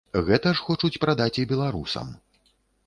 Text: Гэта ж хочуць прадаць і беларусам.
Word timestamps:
Гэта 0.29 0.53
ж 0.59 0.63
хочуць 0.69 1.01
прадаць 1.03 1.39
і 1.45 1.47
беларусам. 1.55 2.13